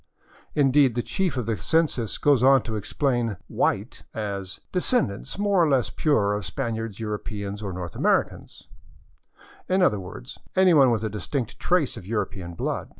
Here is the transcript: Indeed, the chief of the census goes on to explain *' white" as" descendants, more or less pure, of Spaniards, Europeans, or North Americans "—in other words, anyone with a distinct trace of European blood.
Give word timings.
Indeed, 0.55 0.95
the 0.95 1.03
chief 1.03 1.37
of 1.37 1.45
the 1.45 1.57
census 1.57 2.17
goes 2.17 2.41
on 2.41 2.63
to 2.63 2.75
explain 2.75 3.37
*' 3.45 3.47
white" 3.61 4.01
as" 4.39 4.59
descendants, 4.73 5.37
more 5.37 5.63
or 5.63 5.69
less 5.69 5.91
pure, 5.91 6.33
of 6.33 6.43
Spaniards, 6.43 6.99
Europeans, 6.99 7.61
or 7.61 7.71
North 7.71 7.95
Americans 7.95 8.67
"—in 9.69 9.83
other 9.83 9.99
words, 9.99 10.39
anyone 10.55 10.89
with 10.89 11.03
a 11.03 11.09
distinct 11.11 11.59
trace 11.59 11.97
of 11.97 12.07
European 12.07 12.55
blood. 12.55 12.89